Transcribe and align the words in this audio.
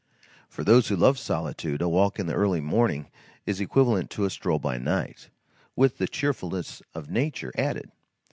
For 0.49 0.63
those 0.63 0.87
who 0.87 0.95
love 0.95 1.19
solitude, 1.19 1.79
a 1.79 1.87
walk 1.87 2.17
in 2.17 2.25
the 2.25 2.33
early 2.33 2.59
morning 2.59 3.11
is 3.45 3.61
equivalent 3.61 4.09
to 4.09 4.25
a 4.25 4.31
stroll 4.31 4.57
by 4.57 4.79
night, 4.79 5.29
with 5.75 5.99
the 5.99 6.07
cheerfulness 6.07 6.81
of 6.95 7.11
nature 7.11 7.51
added. 7.55 7.91